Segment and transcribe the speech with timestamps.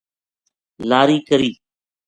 [0.89, 1.51] لاری کری